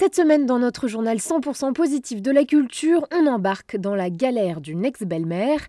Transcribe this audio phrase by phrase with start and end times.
[0.00, 4.60] Cette semaine, dans notre journal 100% positif de la culture, on embarque dans la galère
[4.60, 5.66] d'une ex-belle-mère.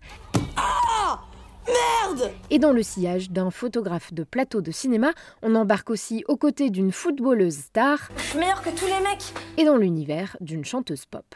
[0.56, 1.18] Ah
[1.66, 5.10] Merde Et dans le sillage d'un photographe de plateau de cinéma,
[5.42, 8.08] on embarque aussi aux côtés d'une footballeuse star.
[8.18, 11.26] Je suis meilleure que tous les mecs Et dans l'univers d'une chanteuse pop.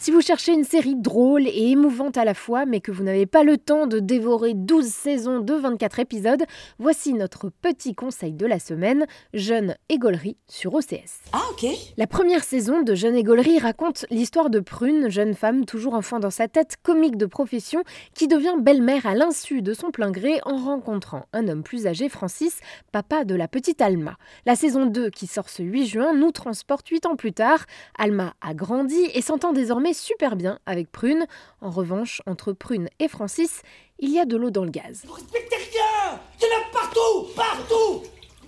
[0.00, 3.26] Si vous cherchez une série drôle et émouvante à la fois, mais que vous n'avez
[3.26, 6.44] pas le temps de dévorer 12 saisons de 24 épisodes,
[6.78, 11.18] voici notre petit conseil de la semaine, Jeune Égolerie sur OCS.
[11.32, 11.66] Ah ok
[11.96, 16.30] La première saison de Jeune Égolerie raconte l'histoire de Prune, jeune femme toujours enfant dans
[16.30, 17.82] sa tête, comique de profession,
[18.14, 22.08] qui devient belle-mère à l'insu de son plein gré en rencontrant un homme plus âgé,
[22.08, 22.60] Francis,
[22.92, 24.16] papa de la petite Alma.
[24.46, 27.66] La saison 2, qui sort ce 8 juin, nous transporte 8 ans plus tard.
[27.98, 31.26] Alma a grandi et s'entend désormais super bien avec Prune.
[31.60, 33.62] En revanche, entre Prune et Francis,
[33.98, 35.02] il y a de l'eau dans le gaz.
[35.06, 36.18] Vous respectez rien!
[36.40, 38.02] Il y en a partout Partout!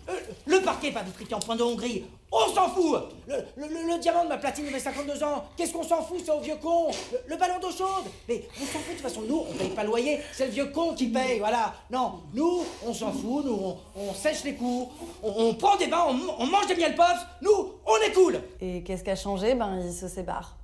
[0.09, 0.13] Euh,
[0.47, 2.97] Le parquet pas vitrifié en point de Hongrie on s'en fout!
[3.27, 5.47] Le, le- le- le diamant de ma platine il avait 52 ans.
[5.57, 6.87] Qu'est-ce qu'on s'en fout, c'est au vieux con?
[7.11, 8.05] Le, le ballon d'eau chaude!
[8.29, 10.53] Mais on s'en fout de toute façon, nous on paye pas le loyer, c'est le
[10.53, 11.75] vieux con qui paye, voilà.
[11.91, 14.93] Non, nous on s'en fout, nous on, on sèche les cours,
[15.25, 18.41] on, on prend des bains, on, on mange des miel puffs, nous on est cool!
[18.61, 19.55] Et qu'est-ce qui a changé?
[19.57, 20.57] Ben, ils se séparent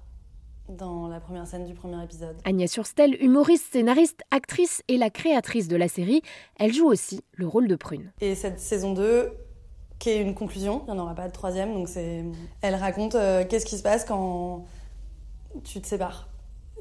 [0.69, 2.37] dans la première scène du premier épisode.
[2.45, 6.23] Agnès Surstel, humoriste, scénariste, actrice et la créatrice de la série,
[6.59, 8.13] elle joue aussi le rôle de Prune.
[8.21, 9.33] Et cette saison 2,
[9.99, 12.25] qui est une conclusion, il n'y en aura pas de troisième, donc c'est.
[12.63, 14.65] Elle raconte euh, qu'est-ce qui se passe quand
[15.65, 16.29] tu te sépares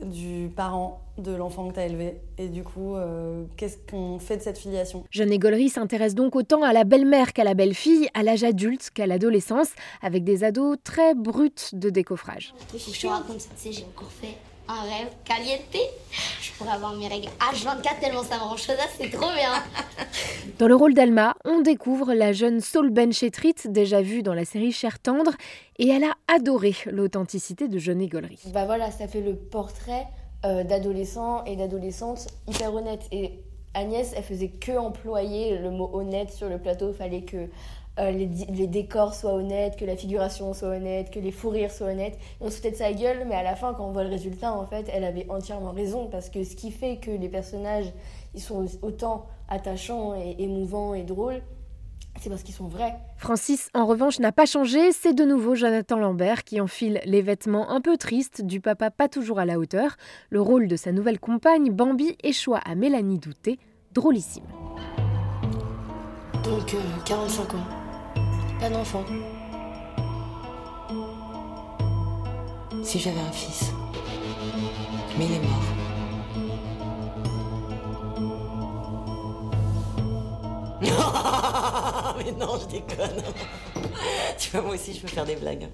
[0.02, 2.20] du parent de l'enfant que tu as élevé.
[2.38, 5.06] Et du coup, euh, qu'est-ce qu'on fait de cette filiation?
[5.12, 9.08] Jeune Égolerie s'intéresse donc autant à la belle-mère qu'à la belle-fille, à l'âge adulte qu'à
[9.08, 9.70] l'adolescence,
[10.02, 12.54] avec des ados très bruts de décoffrage.
[12.74, 14.36] Je te raconte, tu sais, j'ai encore fait
[14.68, 15.62] un rêve caliente.
[16.42, 19.54] Je pourrais avoir mes règles H24 tellement ça me rend chaudasse, c'est trop bien.
[20.60, 24.72] Dans le rôle d'Alma, on découvre la jeune Saul Benchetrit, déjà vue dans la série
[24.72, 25.32] Cher Tendre,
[25.80, 28.40] et elle a adoré l'authenticité de Jeune Égolerie.
[28.54, 30.08] Bah voilà, ça fait le portrait
[30.46, 33.08] euh, d'adolescents et d'adolescentes hyper honnêtes.
[33.12, 33.40] Et
[33.74, 36.94] Agnès, elle faisait que employer le mot honnête sur le plateau.
[36.94, 37.48] Fallait que
[37.98, 41.88] euh, les, décors soient honnêtes, que la figuration soit honnête, que les fous rires soient
[41.88, 42.16] honnêtes.
[42.16, 44.10] Et on se foutait de sa gueule, mais à la fin, quand on voit le
[44.10, 46.08] résultat, en fait, elle avait entièrement raison.
[46.08, 47.92] Parce que ce qui fait que les personnages,
[48.34, 51.42] ils sont autant attachants et émouvants et drôles,
[52.20, 52.96] c'est parce qu'ils sont vrais.
[53.18, 57.70] Francis, en revanche, n'a pas changé, c'est de nouveau Jonathan Lambert qui enfile les vêtements
[57.70, 59.96] un peu tristes du papa pas toujours à la hauteur.
[60.30, 63.60] Le rôle de sa nouvelle compagne, Bambi, échoua à Mélanie Douté,
[63.94, 64.46] drôlissime.
[66.44, 67.85] Donc, euh, 45 ans.
[68.60, 69.04] Pas d'enfant.
[72.84, 73.72] Si j'avais un fils.
[75.18, 75.64] Mais il est mort.
[82.18, 83.24] mais non, je déconne.
[84.38, 85.68] tu vois, moi aussi, je peux faire des blagues.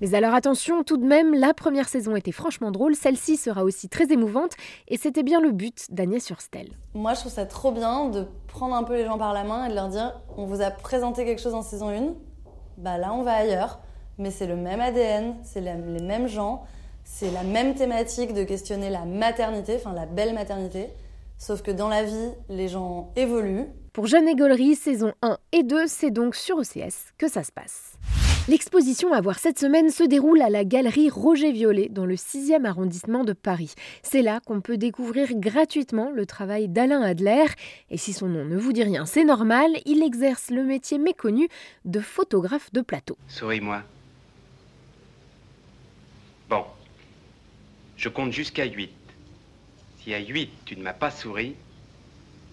[0.00, 3.88] Mais alors attention, tout de même, la première saison était franchement drôle, celle-ci sera aussi
[3.88, 4.52] très émouvante,
[4.88, 6.70] et c'était bien le but d'Agnès Surstel.
[6.94, 9.66] Moi, je trouve ça trop bien de prendre un peu les gens par la main
[9.66, 12.14] et de leur dire on vous a présenté quelque chose en saison 1,
[12.78, 13.80] bah là, on va ailleurs.
[14.18, 16.64] Mais c'est le même ADN, c'est les mêmes gens,
[17.04, 20.90] c'est la même thématique de questionner la maternité, enfin la belle maternité.
[21.36, 23.66] Sauf que dans la vie, les gens évoluent.
[23.92, 27.94] Pour Jeune Égolerie, saison 1 et 2, c'est donc sur OCS que ça se passe.
[28.46, 32.66] L'exposition à voir cette semaine se déroule à la galerie Roger Violet dans le 6e
[32.66, 33.72] arrondissement de Paris.
[34.02, 37.46] C'est là qu'on peut découvrir gratuitement le travail d'Alain Adler.
[37.90, 41.48] Et si son nom ne vous dit rien, c'est normal, il exerce le métier méconnu
[41.86, 43.16] de photographe de plateau.
[43.28, 43.82] Souris-moi.
[46.50, 46.64] Bon.
[47.96, 48.90] Je compte jusqu'à 8.
[50.02, 51.54] Si à 8 tu ne m'as pas souri,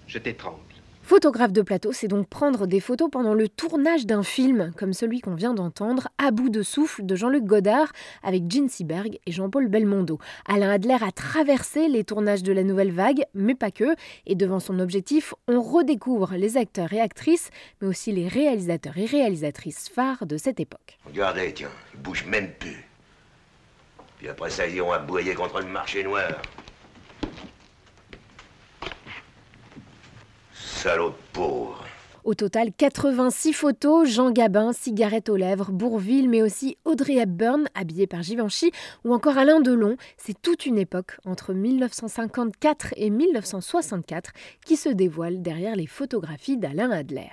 [0.07, 0.57] je t'étrangle.
[1.03, 5.19] Photographe de plateau, c'est donc prendre des photos pendant le tournage d'un film, comme celui
[5.19, 7.91] qu'on vient d'entendre, À bout de souffle de Jean-Luc Godard,
[8.23, 10.19] avec Gene Seberg et Jean-Paul Belmondo.
[10.45, 13.95] Alain Adler a traversé les tournages de la nouvelle vague, mais pas que,
[14.25, 17.49] et devant son objectif, on redécouvre les acteurs et actrices,
[17.81, 20.97] mais aussi les réalisateurs et réalisatrices phares de cette époque.
[21.05, 22.85] Regardez, tiens, ils bougent même plus.
[24.17, 26.31] Puis après ça, ils iront aboyer contre le marché noir.
[30.81, 31.85] Salaud de pauvre.
[32.23, 38.07] Au total, 86 photos, Jean Gabin, cigarette aux lèvres, Bourville, mais aussi Audrey Hepburn, habillée
[38.07, 38.71] par Givenchy,
[39.05, 39.95] ou encore Alain Delon.
[40.17, 44.31] C'est toute une époque, entre 1954 et 1964,
[44.65, 47.29] qui se dévoile derrière les photographies d'Alain Adler.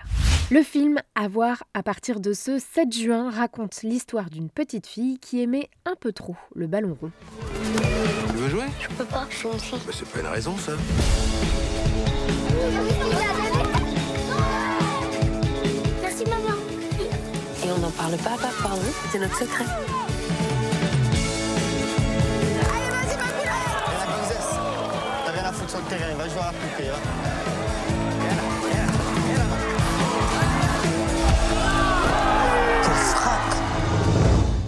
[0.51, 5.19] Le film, à voir à partir de ce 7 juin, raconte l'histoire d'une petite fille
[5.21, 7.13] qui aimait un peu trop le ballon rond.
[8.29, 8.67] Tu veux jouer?
[8.79, 9.79] Je peux pas, je suis une fille.
[9.87, 10.73] Bah, c'est pas une raison, ça.
[18.17, 19.65] Parle pas à par nous, c'est notre secret.
[22.65, 23.45] Allez, vas-y, poulette
[23.99, 24.55] la gonzesse,
[25.27, 27.48] t'as rien à foutre sur le terrain, va jouer à la poupée, va.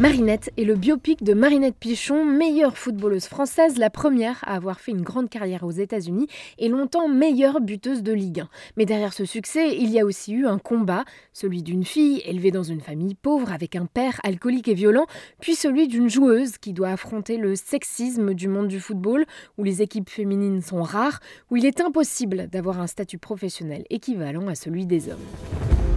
[0.01, 4.93] Marinette est le biopic de Marinette Pichon, meilleure footballeuse française, la première à avoir fait
[4.93, 6.27] une grande carrière aux États-Unis
[6.57, 8.49] et longtemps meilleure buteuse de Ligue 1.
[8.79, 11.05] Mais derrière ce succès, il y a aussi eu un combat,
[11.35, 15.05] celui d'une fille élevée dans une famille pauvre avec un père alcoolique et violent,
[15.39, 19.27] puis celui d'une joueuse qui doit affronter le sexisme du monde du football,
[19.59, 21.21] où les équipes féminines sont rares,
[21.51, 25.90] où il est impossible d'avoir un statut professionnel équivalent à celui des hommes.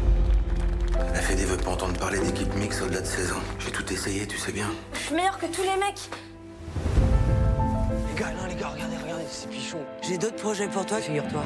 [1.23, 3.43] Fédé veut pas entendre parler d'équipe mixte au-delà de 16 ans.
[3.57, 4.69] J'ai tout essayé, tu sais bien.
[4.93, 6.09] Je suis meilleure que tous les mecs.
[8.09, 9.77] Les gars, non, les gars, regardez, regardez, c'est pichon.
[10.01, 11.43] J'ai d'autres projets pour toi, figure-toi.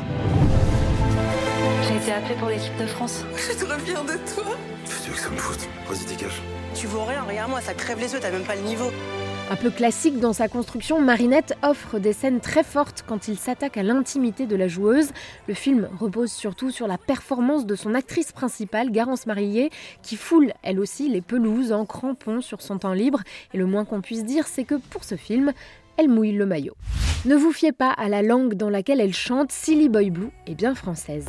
[1.88, 3.24] J'ai été appelée pour l'équipe de France.
[3.36, 4.58] Je suis trop fière de toi.
[4.84, 6.42] Qu'est-ce que tu veux que ça me foute Vas-y, dégage.
[6.74, 8.92] Tu vaux rien, regarde-moi, ça crève les yeux, t'as même pas le niveau.
[9.50, 13.78] Un peu classique dans sa construction, Marinette offre des scènes très fortes quand il s'attaque
[13.78, 15.12] à l'intimité de la joueuse.
[15.48, 19.70] Le film repose surtout sur la performance de son actrice principale, Garance Marillier,
[20.02, 23.22] qui foule elle aussi les pelouses en crampons sur son temps libre.
[23.54, 25.54] Et le moins qu'on puisse dire, c'est que pour ce film,
[25.96, 26.76] elle mouille le maillot.
[27.24, 30.56] Ne vous fiez pas à la langue dans laquelle elle chante, Silly Boy Blue est
[30.56, 31.26] bien française.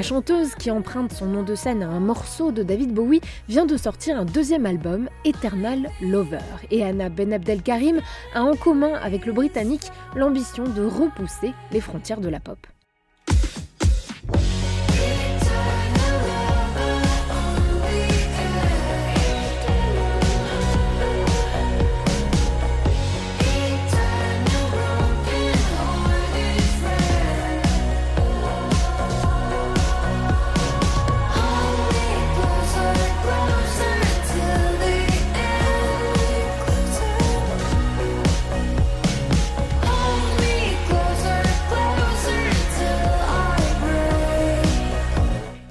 [0.00, 3.20] La chanteuse, qui emprunte son nom de scène à un morceau de David Bowie,
[3.50, 6.38] vient de sortir un deuxième album, Eternal Lover.
[6.70, 8.00] Et Anna Ben Abdelkarim
[8.32, 12.56] a en commun avec le Britannique l'ambition de repousser les frontières de la pop.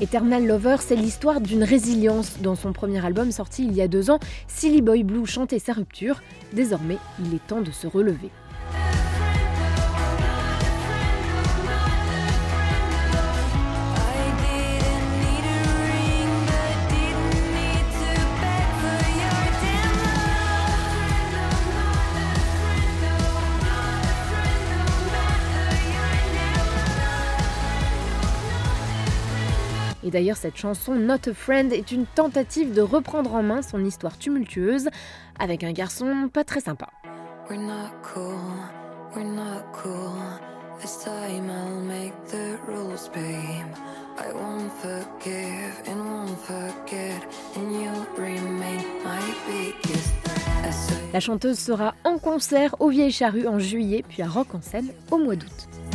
[0.09, 2.41] Eternal Lover, c'est l'histoire d'une résilience.
[2.41, 4.17] Dans son premier album sorti il y a deux ans,
[4.47, 6.23] Silly Boy Blue chantait sa rupture.
[6.51, 8.31] Désormais, il est temps de se relever.
[30.09, 33.85] Et d'ailleurs, cette chanson Not a Friend est une tentative de reprendre en main son
[33.85, 34.89] histoire tumultueuse
[35.37, 36.89] avec un garçon pas très sympa.
[51.13, 54.89] La chanteuse sera en concert au Vieille Charrue en juillet, puis à Rock en scène
[55.11, 55.88] au mois d'août.